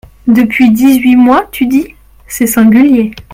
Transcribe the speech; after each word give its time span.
Depuis 0.25 0.71
dix-huit 0.71 1.15
mois, 1.15 1.47
tu 1.51 1.67
dis? 1.67 1.93
c’est 2.27 2.47
singulier!… 2.47 3.11